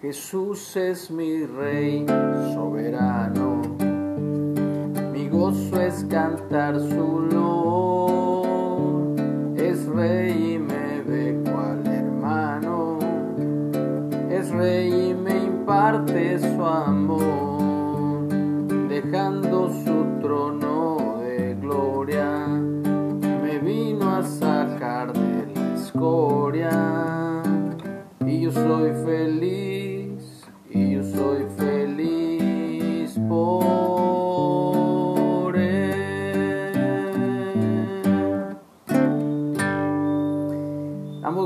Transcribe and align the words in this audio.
Jesús 0.00 0.76
es 0.76 1.10
mi 1.10 1.44
rey 1.44 2.06
soberano, 2.54 3.62
mi 5.12 5.28
gozo 5.28 5.80
es 5.80 6.04
cantar 6.08 6.78
su 6.78 7.26
loor, 7.32 9.16
es 9.56 9.84
rey 9.86 10.54
y 10.54 10.58
me 10.60 11.02
ve 11.02 11.42
cual 11.50 11.84
hermano, 11.84 13.00
es 14.30 14.48
rey 14.50 15.10
y 15.10 15.14
me 15.14 15.36
imparte 15.36 16.38
su 16.38 16.47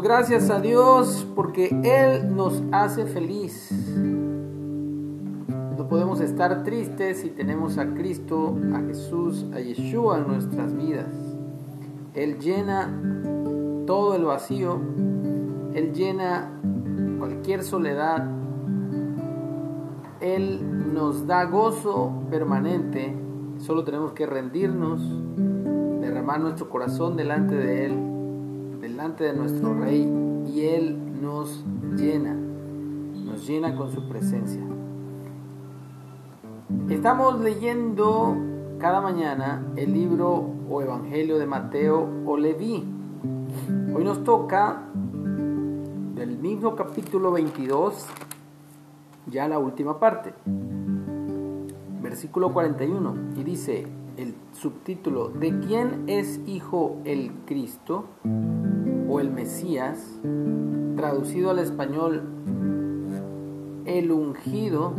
Gracias 0.02 0.50
a 0.50 0.58
Dios 0.58 1.24
porque 1.36 1.68
Él 1.84 2.34
nos 2.34 2.60
hace 2.72 3.06
feliz. 3.06 3.70
No 5.78 5.86
podemos 5.88 6.20
estar 6.20 6.64
tristes 6.64 7.20
si 7.20 7.30
tenemos 7.30 7.78
a 7.78 7.94
Cristo, 7.94 8.58
a 8.74 8.80
Jesús, 8.80 9.46
a 9.54 9.60
Yeshua 9.60 10.18
en 10.18 10.26
nuestras 10.26 10.76
vidas. 10.76 11.06
Él 12.14 12.40
llena 12.40 12.92
todo 13.86 14.16
el 14.16 14.24
vacío, 14.24 14.80
Él 15.72 15.92
llena 15.92 16.50
cualquier 17.20 17.62
soledad, 17.62 18.28
Él 20.20 20.92
nos 20.92 21.28
da 21.28 21.44
gozo 21.44 22.24
permanente, 22.28 23.14
solo 23.58 23.84
tenemos 23.84 24.14
que 24.14 24.26
rendirnos, 24.26 25.00
derramar 26.00 26.40
nuestro 26.40 26.68
corazón 26.68 27.16
delante 27.16 27.54
de 27.54 27.86
Él, 27.86 28.11
delante 28.92 29.24
de 29.24 29.32
nuestro 29.32 29.72
Rey, 29.72 30.06
y 30.52 30.66
Él 30.66 31.22
nos 31.22 31.64
llena, 31.96 32.34
nos 32.34 33.48
llena 33.48 33.74
con 33.74 33.90
su 33.90 34.06
presencia. 34.06 34.60
Estamos 36.90 37.40
leyendo 37.40 38.36
cada 38.78 39.00
mañana 39.00 39.64
el 39.76 39.94
libro 39.94 40.44
o 40.68 40.82
Evangelio 40.82 41.38
de 41.38 41.46
Mateo 41.46 42.06
o 42.26 42.36
Leví. 42.36 42.84
Hoy 43.96 44.04
nos 44.04 44.24
toca 44.24 44.82
del 46.14 46.36
mismo 46.36 46.76
capítulo 46.76 47.32
22, 47.32 48.06
ya 49.28 49.48
la 49.48 49.58
última 49.58 49.98
parte, 49.98 50.34
versículo 52.02 52.52
41, 52.52 53.14
y 53.38 53.42
dice 53.42 53.86
el 54.18 54.34
subtítulo, 54.52 55.28
¿de 55.30 55.58
quién 55.60 56.04
es 56.08 56.40
hijo 56.46 56.98
el 57.06 57.32
Cristo 57.46 58.04
o 59.12 59.20
el 59.20 59.30
Mesías? 59.30 59.98
Traducido 60.96 61.50
al 61.50 61.58
español, 61.58 62.22
el 63.84 64.10
ungido. 64.10 64.94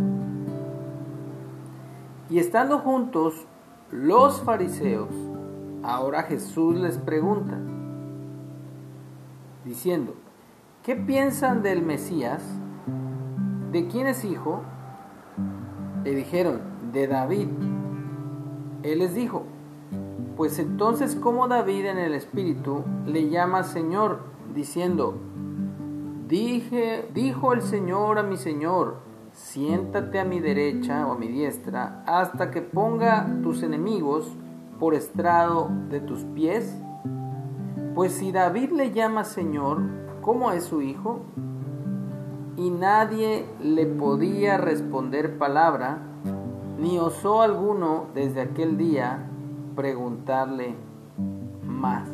Y 2.30 2.38
estando 2.38 2.80
juntos 2.80 3.48
los 3.92 4.42
fariseos, 4.42 5.10
ahora 5.82 6.24
Jesús 6.24 6.78
les 6.78 6.98
pregunta, 6.98 7.60
diciendo, 9.66 10.14
¿qué 10.84 10.96
piensan 10.96 11.64
del 11.64 11.82
Mesías? 11.82 12.44
¿De 13.72 13.88
quién 13.88 14.06
es 14.08 14.24
hijo? 14.24 14.62
Le 16.04 16.14
dijeron, 16.14 16.62
de 16.92 17.08
David. 17.08 17.48
Él 18.84 19.00
les 19.00 19.16
dijo, 19.16 19.46
pues 20.36 20.58
entonces 20.60 21.16
¿cómo 21.16 21.48
David 21.48 21.86
en 21.86 21.98
el 21.98 22.14
Espíritu 22.14 22.84
le 23.06 23.30
llama 23.30 23.64
Señor, 23.64 24.20
diciendo, 24.54 25.16
Dije, 26.28 27.10
dijo 27.14 27.54
el 27.54 27.62
Señor 27.62 28.18
a 28.18 28.24
mi 28.24 28.38
Señor, 28.38 28.98
siéntate 29.34 30.20
a 30.20 30.26
mi 30.26 30.40
derecha 30.40 31.06
o 31.06 31.12
a 31.12 31.18
mi 31.18 31.28
diestra, 31.28 32.04
hasta 32.08 32.50
que 32.50 32.62
ponga 32.62 33.28
tus 33.44 33.62
enemigos 33.62 34.32
por 34.80 34.96
estrado 34.96 35.70
de 35.90 36.00
tus 36.00 36.24
pies? 36.24 36.76
Pues 37.94 38.14
si 38.14 38.32
David 38.32 38.72
le 38.72 38.92
llama 38.92 39.26
Señor, 39.26 39.82
¿cómo 40.22 40.52
es 40.52 40.64
su 40.64 40.82
hijo? 40.82 41.22
Y 42.58 42.72
nadie 42.72 43.46
le 43.62 43.86
podía 43.86 44.58
responder 44.58 45.38
palabra, 45.38 46.00
ni 46.80 46.98
osó 46.98 47.42
alguno 47.44 48.06
desde 48.16 48.42
aquel 48.42 48.78
día 48.78 49.30
preguntarle 49.76 50.76
más. 51.66 52.10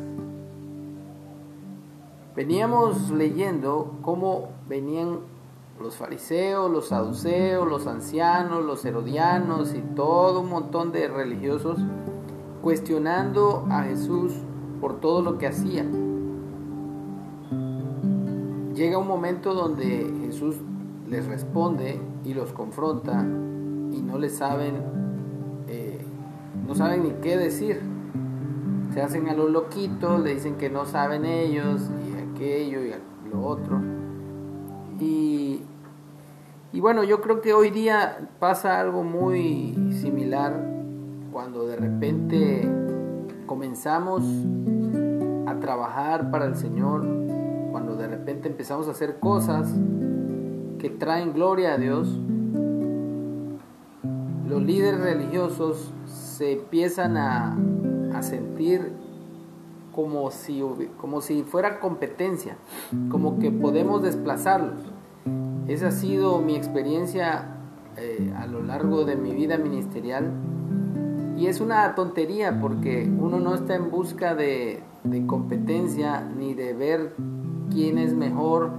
Veníamos 2.36 3.10
leyendo 3.10 3.98
cómo 4.02 4.50
venían 4.68 5.18
los 5.80 5.96
fariseos, 5.96 6.70
los 6.70 6.88
saduceos, 6.88 7.68
los 7.68 7.86
ancianos, 7.86 8.64
los 8.64 8.84
herodianos 8.84 9.74
y 9.74 9.80
todo 9.80 10.40
un 10.40 10.50
montón 10.50 10.92
de 10.92 11.08
religiosos 11.08 11.78
cuestionando 12.62 13.66
a 13.70 13.82
Jesús 13.84 14.34
por 14.80 15.00
todo 15.00 15.22
lo 15.22 15.38
que 15.38 15.46
hacía. 15.46 15.84
Llega 18.74 18.98
un 18.98 19.08
momento 19.08 19.54
donde 19.54 20.10
Jesús 20.24 20.56
les 21.08 21.26
responde 21.26 22.00
y 22.24 22.34
los 22.34 22.52
confronta 22.52 23.20
y 23.22 24.00
no 24.02 24.18
le 24.18 24.28
saben, 24.28 25.09
no 26.70 26.76
saben 26.76 27.02
ni 27.02 27.10
qué 27.20 27.36
decir. 27.36 27.80
Se 28.94 29.02
hacen 29.02 29.28
a 29.28 29.34
los 29.34 29.50
loquitos, 29.50 30.20
le 30.20 30.34
dicen 30.34 30.54
que 30.54 30.70
no 30.70 30.86
saben 30.86 31.24
ellos 31.24 31.90
y 32.08 32.36
aquello 32.36 32.80
y 32.84 32.94
lo 33.28 33.44
otro. 33.44 33.80
Y, 35.00 35.62
y 36.72 36.80
bueno, 36.80 37.02
yo 37.02 37.20
creo 37.22 37.40
que 37.40 37.54
hoy 37.54 37.70
día 37.70 38.28
pasa 38.38 38.80
algo 38.80 39.02
muy 39.02 39.74
similar 40.00 40.64
cuando 41.32 41.66
de 41.66 41.74
repente 41.74 42.68
comenzamos 43.46 44.22
a 45.48 45.58
trabajar 45.58 46.30
para 46.30 46.44
el 46.44 46.54
Señor, 46.54 47.04
cuando 47.72 47.96
de 47.96 48.06
repente 48.06 48.46
empezamos 48.46 48.86
a 48.86 48.92
hacer 48.92 49.18
cosas 49.18 49.74
que 50.78 50.88
traen 50.88 51.32
gloria 51.32 51.72
a 51.72 51.78
Dios, 51.78 52.20
los 54.50 54.62
líderes 54.62 55.00
religiosos 55.00 55.92
se 56.06 56.54
empiezan 56.54 57.16
a, 57.16 57.56
a 58.12 58.22
sentir 58.22 58.92
como 59.94 60.30
si, 60.32 60.62
como 60.98 61.20
si 61.20 61.44
fuera 61.44 61.78
competencia, 61.78 62.56
como 63.10 63.38
que 63.38 63.52
podemos 63.52 64.02
desplazarlos. 64.02 64.82
Esa 65.68 65.88
ha 65.88 65.92
sido 65.92 66.40
mi 66.40 66.56
experiencia 66.56 67.58
eh, 67.96 68.32
a 68.36 68.46
lo 68.46 68.60
largo 68.62 69.04
de 69.04 69.14
mi 69.14 69.32
vida 69.34 69.56
ministerial 69.56 70.32
y 71.36 71.46
es 71.46 71.60
una 71.60 71.94
tontería 71.94 72.60
porque 72.60 73.08
uno 73.18 73.38
no 73.38 73.54
está 73.54 73.76
en 73.76 73.90
busca 73.90 74.34
de, 74.34 74.82
de 75.04 75.26
competencia 75.26 76.22
ni 76.22 76.54
de 76.54 76.74
ver 76.74 77.14
quién 77.70 77.98
es 77.98 78.14
mejor, 78.14 78.70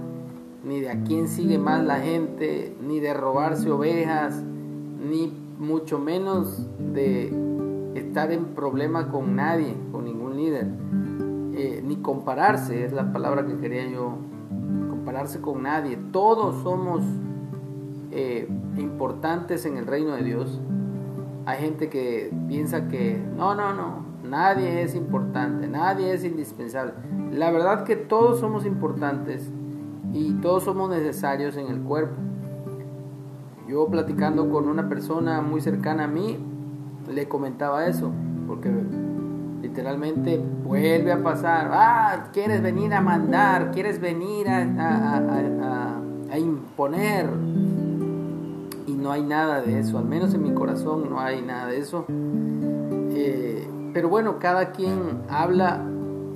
ni 0.64 0.80
de 0.80 0.90
a 0.90 1.02
quién 1.02 1.28
sigue 1.28 1.58
más 1.58 1.82
la 1.82 2.00
gente, 2.00 2.76
ni 2.86 3.00
de 3.00 3.14
robarse 3.14 3.70
ovejas, 3.70 4.42
ni 4.42 5.41
mucho 5.62 5.98
menos 5.98 6.66
de 6.78 7.32
estar 7.94 8.32
en 8.32 8.46
problema 8.46 9.08
con 9.10 9.36
nadie, 9.36 9.74
con 9.92 10.04
ningún 10.04 10.36
líder, 10.36 10.66
eh, 11.54 11.82
ni 11.84 11.96
compararse, 11.96 12.84
es 12.84 12.92
la 12.92 13.12
palabra 13.12 13.46
que 13.46 13.56
quería 13.58 13.88
yo, 13.88 14.16
compararse 14.90 15.40
con 15.40 15.62
nadie. 15.62 15.96
Todos 16.10 16.62
somos 16.62 17.02
eh, 18.10 18.48
importantes 18.76 19.64
en 19.64 19.76
el 19.76 19.86
reino 19.86 20.16
de 20.16 20.24
Dios. 20.24 20.60
Hay 21.46 21.60
gente 21.60 21.88
que 21.88 22.32
piensa 22.48 22.88
que 22.88 23.22
no, 23.36 23.54
no, 23.54 23.72
no, 23.72 24.04
nadie 24.24 24.82
es 24.82 24.94
importante, 24.94 25.68
nadie 25.68 26.12
es 26.12 26.24
indispensable. 26.24 26.94
La 27.32 27.50
verdad 27.50 27.84
que 27.84 27.96
todos 27.96 28.40
somos 28.40 28.66
importantes 28.66 29.50
y 30.12 30.32
todos 30.34 30.64
somos 30.64 30.90
necesarios 30.90 31.56
en 31.56 31.68
el 31.68 31.80
cuerpo. 31.80 32.31
Yo 33.72 33.86
platicando 33.86 34.50
con 34.50 34.68
una 34.68 34.86
persona 34.86 35.40
muy 35.40 35.62
cercana 35.62 36.04
a 36.04 36.06
mí, 36.06 36.36
le 37.10 37.26
comentaba 37.26 37.86
eso, 37.86 38.10
porque 38.46 38.70
literalmente 39.62 40.38
vuelve 40.62 41.10
a 41.10 41.22
pasar, 41.22 41.70
ah, 41.72 42.28
quieres 42.34 42.60
venir 42.60 42.92
a 42.92 43.00
mandar, 43.00 43.70
quieres 43.70 43.98
venir 43.98 44.46
a, 44.50 46.38
imponer, 46.38 47.30
y 48.86 48.92
no 48.92 49.10
hay 49.10 49.22
nada 49.22 49.62
de 49.62 49.78
eso, 49.78 49.96
al 49.96 50.04
menos 50.04 50.34
en 50.34 50.42
mi 50.42 50.52
corazón 50.52 51.08
no 51.08 51.18
hay 51.18 51.40
nada 51.40 51.68
de 51.68 51.78
eso. 51.78 52.04
Eh, 52.10 53.66
pero 53.94 54.10
bueno, 54.10 54.38
cada 54.38 54.72
quien 54.72 55.22
habla 55.30 55.80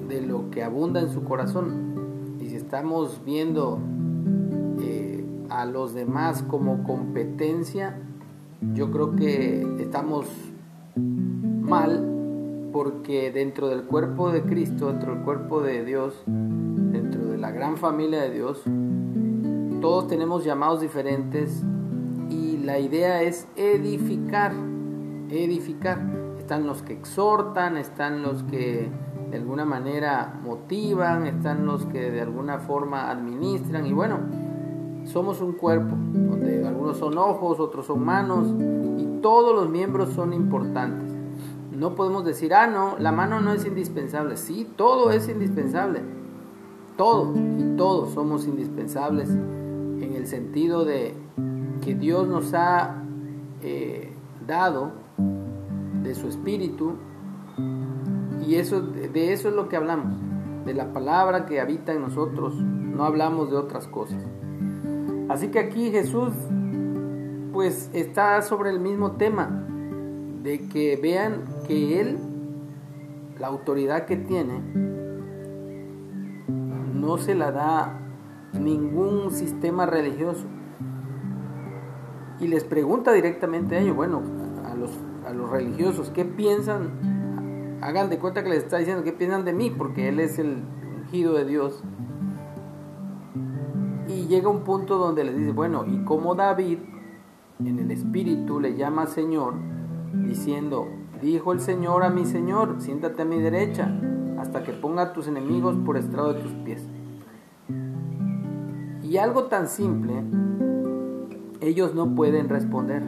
de 0.08 0.22
lo 0.22 0.48
que 0.50 0.64
abunda 0.64 1.00
en 1.00 1.10
su 1.10 1.22
corazón, 1.22 2.38
y 2.40 2.48
si 2.48 2.56
estamos 2.56 3.20
viendo 3.26 3.78
a 5.56 5.64
los 5.64 5.94
demás 5.94 6.42
como 6.42 6.84
competencia, 6.84 7.98
yo 8.74 8.90
creo 8.90 9.16
que 9.16 9.66
estamos 9.80 10.26
mal 10.94 12.04
porque 12.74 13.32
dentro 13.32 13.68
del 13.68 13.84
cuerpo 13.84 14.30
de 14.30 14.42
Cristo, 14.42 14.88
dentro 14.88 15.14
del 15.14 15.24
cuerpo 15.24 15.62
de 15.62 15.82
Dios, 15.86 16.22
dentro 16.26 17.24
de 17.28 17.38
la 17.38 17.52
gran 17.52 17.78
familia 17.78 18.20
de 18.20 18.30
Dios, 18.32 18.64
todos 19.80 20.08
tenemos 20.08 20.44
llamados 20.44 20.82
diferentes 20.82 21.62
y 22.28 22.58
la 22.58 22.78
idea 22.78 23.22
es 23.22 23.48
edificar, 23.56 24.52
edificar. 25.30 26.02
Están 26.38 26.66
los 26.66 26.82
que 26.82 26.92
exhortan, 26.92 27.78
están 27.78 28.22
los 28.22 28.42
que 28.42 28.90
de 29.30 29.36
alguna 29.38 29.64
manera 29.64 30.38
motivan, 30.44 31.26
están 31.26 31.64
los 31.64 31.86
que 31.86 32.10
de 32.10 32.20
alguna 32.20 32.58
forma 32.58 33.10
administran 33.10 33.86
y 33.86 33.94
bueno, 33.94 34.18
somos 35.06 35.40
un 35.40 35.52
cuerpo 35.52 35.96
donde 36.12 36.66
algunos 36.66 36.98
son 36.98 37.16
ojos, 37.16 37.60
otros 37.60 37.86
son 37.86 38.04
manos 38.04 38.48
y 38.98 39.20
todos 39.22 39.54
los 39.54 39.70
miembros 39.70 40.10
son 40.10 40.32
importantes. 40.32 41.12
No 41.72 41.94
podemos 41.94 42.24
decir, 42.24 42.54
ah, 42.54 42.66
no, 42.66 42.96
la 42.98 43.12
mano 43.12 43.40
no 43.40 43.52
es 43.52 43.66
indispensable. 43.66 44.36
Sí, 44.36 44.68
todo 44.76 45.10
es 45.10 45.28
indispensable. 45.28 46.00
Todo 46.96 47.34
y 47.36 47.76
todos 47.76 48.14
somos 48.14 48.46
indispensables 48.46 49.28
en 49.28 50.14
el 50.14 50.26
sentido 50.26 50.84
de 50.84 51.14
que 51.82 51.94
Dios 51.94 52.26
nos 52.26 52.54
ha 52.54 53.02
eh, 53.62 54.12
dado 54.46 54.92
de 56.02 56.14
su 56.14 56.28
espíritu 56.28 56.94
y 58.46 58.54
eso, 58.54 58.80
de 58.80 59.32
eso 59.32 59.48
es 59.48 59.54
lo 59.54 59.68
que 59.68 59.76
hablamos, 59.76 60.16
de 60.64 60.72
la 60.72 60.92
palabra 60.92 61.46
que 61.46 61.60
habita 61.60 61.92
en 61.92 62.00
nosotros, 62.00 62.54
no 62.54 63.04
hablamos 63.04 63.50
de 63.50 63.56
otras 63.56 63.86
cosas. 63.88 64.22
Así 65.28 65.48
que 65.48 65.58
aquí 65.58 65.90
Jesús 65.90 66.32
pues 67.52 67.90
está 67.94 68.42
sobre 68.42 68.70
el 68.70 68.80
mismo 68.80 69.12
tema, 69.12 69.66
de 70.42 70.68
que 70.68 70.96
vean 71.02 71.44
que 71.66 72.00
Él, 72.00 72.18
la 73.38 73.46
autoridad 73.48 74.04
que 74.04 74.16
tiene, 74.16 74.60
no 76.94 77.18
se 77.18 77.34
la 77.34 77.50
da 77.50 77.98
ningún 78.52 79.30
sistema 79.30 79.86
religioso. 79.86 80.44
Y 82.38 82.48
les 82.48 82.64
pregunta 82.64 83.12
directamente 83.12 83.76
a 83.76 83.80
ellos, 83.80 83.96
bueno, 83.96 84.22
a 84.64 84.74
los, 84.74 84.90
a 85.26 85.32
los 85.32 85.50
religiosos, 85.50 86.10
¿qué 86.10 86.24
piensan? 86.24 87.78
Hagan 87.80 88.10
de 88.10 88.18
cuenta 88.18 88.42
que 88.42 88.50
les 88.50 88.64
está 88.64 88.78
diciendo, 88.78 89.02
¿qué 89.02 89.12
piensan 89.12 89.44
de 89.44 89.52
mí? 89.52 89.70
Porque 89.70 90.08
Él 90.08 90.20
es 90.20 90.38
el 90.38 90.62
ungido 90.98 91.34
de 91.34 91.46
Dios. 91.46 91.82
Llega 94.28 94.48
un 94.48 94.64
punto 94.64 94.98
donde 94.98 95.22
les 95.22 95.36
dice, 95.36 95.52
bueno, 95.52 95.84
y 95.86 96.04
como 96.04 96.34
David 96.34 96.78
en 97.64 97.78
el 97.78 97.90
espíritu 97.92 98.58
le 98.58 98.76
llama 98.76 99.06
Señor, 99.06 99.54
diciendo, 100.12 100.88
dijo 101.22 101.52
el 101.52 101.60
Señor 101.60 102.02
a 102.02 102.10
mi 102.10 102.24
Señor, 102.24 102.76
siéntate 102.80 103.22
a 103.22 103.24
mi 103.24 103.40
derecha, 103.40 103.88
hasta 104.38 104.64
que 104.64 104.72
ponga 104.72 105.02
a 105.02 105.12
tus 105.12 105.28
enemigos 105.28 105.76
por 105.86 105.96
estrado 105.96 106.32
de 106.32 106.40
tus 106.40 106.52
pies. 106.52 106.88
Y 109.02 109.16
algo 109.18 109.44
tan 109.44 109.68
simple, 109.68 110.24
ellos 111.60 111.94
no 111.94 112.16
pueden 112.16 112.48
responder. 112.48 113.04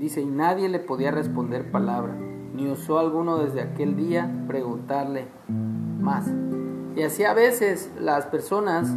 Dice, 0.00 0.22
y 0.22 0.26
nadie 0.26 0.70
le 0.70 0.78
podía 0.78 1.10
responder 1.10 1.70
palabra, 1.70 2.16
ni 2.54 2.68
osó 2.68 2.98
alguno 2.98 3.36
desde 3.36 3.60
aquel 3.60 3.96
día 3.96 4.44
preguntarle 4.46 5.28
más. 6.00 6.26
Y 6.96 7.02
así 7.02 7.24
a 7.24 7.34
veces 7.34 7.92
las 8.00 8.26
personas 8.26 8.96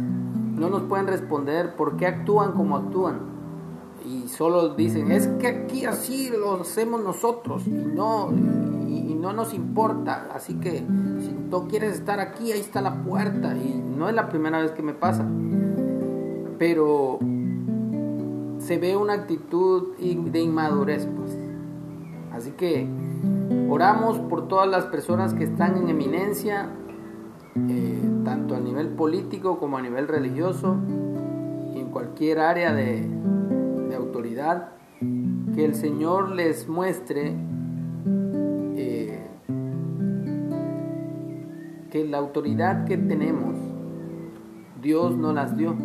no 0.54 0.70
nos 0.70 0.82
pueden 0.82 1.06
responder 1.06 1.76
por 1.76 1.96
qué 1.96 2.06
actúan 2.06 2.52
como 2.52 2.76
actúan. 2.76 3.32
Y 4.04 4.28
solo 4.28 4.74
dicen, 4.74 5.12
es 5.12 5.28
que 5.38 5.46
aquí 5.46 5.84
así 5.84 6.30
lo 6.30 6.60
hacemos 6.60 7.02
nosotros 7.02 7.66
y 7.66 7.70
no, 7.70 8.32
y, 8.88 9.14
no 9.14 9.32
nos 9.32 9.54
importa. 9.54 10.28
Así 10.34 10.54
que 10.54 10.84
si 11.20 11.36
tú 11.48 11.68
quieres 11.68 11.94
estar 11.94 12.18
aquí, 12.18 12.50
ahí 12.50 12.60
está 12.60 12.80
la 12.80 13.02
puerta. 13.04 13.54
Y 13.56 13.80
no 13.96 14.08
es 14.08 14.14
la 14.14 14.28
primera 14.28 14.60
vez 14.60 14.72
que 14.72 14.82
me 14.82 14.94
pasa 14.94 15.24
pero 16.62 17.18
se 18.60 18.78
ve 18.78 18.96
una 18.96 19.14
actitud 19.14 19.96
de 19.98 20.40
inmadurez. 20.40 21.08
Pues. 21.08 21.36
Así 22.32 22.52
que 22.52 22.86
oramos 23.68 24.20
por 24.20 24.46
todas 24.46 24.68
las 24.68 24.84
personas 24.84 25.34
que 25.34 25.42
están 25.42 25.76
en 25.76 25.88
eminencia, 25.88 26.68
eh, 27.54 28.00
tanto 28.24 28.54
a 28.54 28.60
nivel 28.60 28.88
político 28.88 29.58
como 29.58 29.76
a 29.76 29.82
nivel 29.82 30.08
religioso, 30.08 30.76
y 31.74 31.80
en 31.80 31.90
cualquier 31.90 32.38
área 32.38 32.72
de, 32.72 33.08
autoridad, 33.94 34.70
que 35.54 35.66
el 35.66 35.74
Señor 35.74 36.30
les 36.30 36.66
muestre 36.66 37.36
eh, 38.74 39.26
que 41.90 42.04
la 42.06 42.18
autoridad 42.18 42.86
que 42.86 42.96
tenemos, 42.96 43.54
Dios 44.80 45.14
no 45.16 45.34
las 45.34 45.56
dio. 45.56 45.76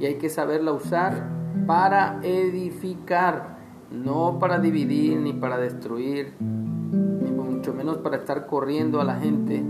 Y 0.00 0.06
hay 0.06 0.14
que 0.14 0.30
saberla 0.30 0.72
usar 0.72 1.28
para 1.66 2.18
edificar, 2.22 3.58
no 3.90 4.38
para 4.38 4.58
dividir 4.58 5.18
ni 5.20 5.34
para 5.34 5.58
destruir, 5.58 6.34
ni 6.40 7.30
mucho 7.30 7.74
menos 7.74 7.98
para 7.98 8.16
estar 8.16 8.46
corriendo 8.46 9.02
a 9.02 9.04
la 9.04 9.16
gente 9.16 9.62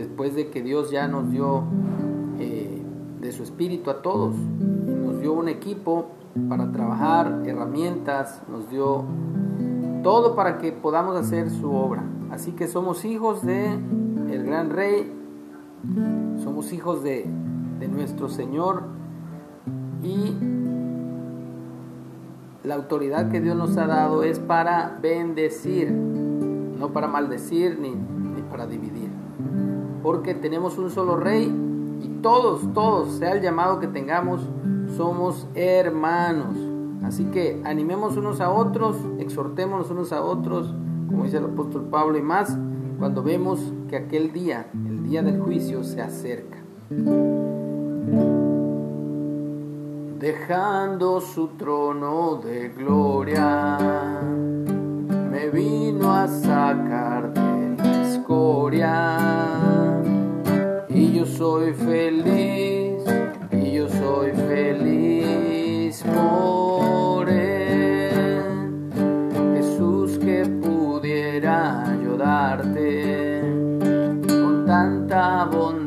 después 0.00 0.34
de 0.34 0.48
que 0.48 0.62
Dios 0.62 0.90
ya 0.90 1.06
nos 1.08 1.30
dio 1.30 1.64
eh, 2.38 2.82
de 3.20 3.32
su 3.32 3.42
espíritu 3.42 3.90
a 3.90 4.00
todos, 4.00 4.34
nos 4.34 5.20
dio 5.20 5.34
un 5.34 5.48
equipo 5.48 6.06
para 6.48 6.72
trabajar, 6.72 7.42
herramientas, 7.44 8.42
nos 8.50 8.70
dio 8.70 9.04
todo 10.02 10.34
para 10.34 10.58
que 10.58 10.72
podamos 10.72 11.16
hacer 11.16 11.50
su 11.50 11.70
obra. 11.72 12.02
Así 12.30 12.52
que 12.52 12.66
somos 12.66 13.04
hijos 13.04 13.44
de 13.44 13.74
el 14.30 14.42
gran 14.44 14.70
rey, 14.70 15.12
somos 16.42 16.72
hijos 16.72 17.02
de, 17.02 17.28
nuestro 17.90 18.28
Señor 18.28 18.82
y 20.02 20.34
la 22.62 22.74
autoridad 22.74 23.30
que 23.30 23.40
Dios 23.40 23.56
nos 23.56 23.76
ha 23.78 23.86
dado 23.86 24.22
es 24.22 24.38
para 24.38 24.98
bendecir, 25.02 25.90
no 25.90 26.92
para 26.92 27.08
maldecir 27.08 27.78
ni 27.78 27.96
para 28.50 28.66
dividir. 28.66 28.99
Porque 30.02 30.34
tenemos 30.34 30.78
un 30.78 30.90
solo 30.90 31.16
rey 31.16 31.52
y 32.02 32.08
todos, 32.22 32.62
todos, 32.72 33.18
sea 33.18 33.32
el 33.32 33.42
llamado 33.42 33.80
que 33.80 33.86
tengamos, 33.86 34.40
somos 34.96 35.46
hermanos. 35.54 36.56
Así 37.02 37.24
que 37.26 37.60
animemos 37.64 38.16
unos 38.16 38.40
a 38.40 38.50
otros, 38.50 38.96
exhortémonos 39.18 39.90
unos 39.90 40.12
a 40.12 40.22
otros, 40.22 40.74
como 41.08 41.24
dice 41.24 41.38
el 41.38 41.44
apóstol 41.44 41.88
Pablo 41.90 42.18
y 42.18 42.22
más, 42.22 42.56
cuando 42.98 43.22
vemos 43.22 43.72
que 43.88 43.96
aquel 43.96 44.32
día, 44.32 44.70
el 44.86 45.02
día 45.02 45.22
del 45.22 45.40
juicio, 45.40 45.82
se 45.82 46.02
acerca 46.02 46.58
dejando 50.20 51.18
su 51.22 51.48
trono 51.56 52.42
de 52.44 52.68
gloria, 52.68 53.78
me 55.30 55.48
vino 55.48 56.12
a 56.12 56.28
sacar 56.28 57.32
de 57.32 57.76
la 57.82 58.02
escoria. 58.02 59.69
Yo 61.40 61.58
soy 61.58 61.72
feliz, 61.72 63.02
y 63.50 63.72
yo 63.72 63.88
soy 63.88 64.32
feliz 64.32 66.04
por 66.04 67.30
él. 67.30 68.90
Jesús 69.54 70.18
que 70.18 70.44
pudiera 70.44 71.90
ayudarte 71.92 73.40
con 74.28 74.66
tanta 74.66 75.46
bondad 75.46 75.79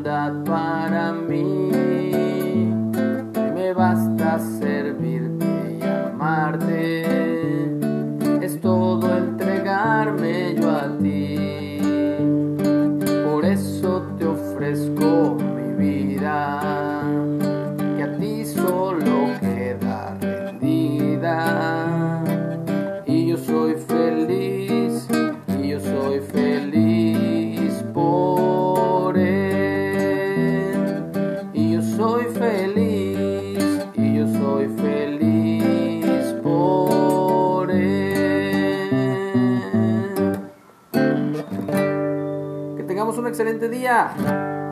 día. 43.60 44.12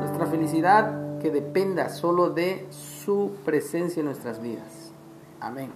Nuestra 0.01 0.27
felicidad 0.27 1.19
que 1.21 1.31
dependa 1.31 1.89
solo 1.89 2.31
de 2.31 2.67
su 2.71 3.33
presencia 3.45 4.01
en 4.01 4.07
nuestras 4.07 4.43
vidas. 4.43 4.93
Amén. 5.41 5.71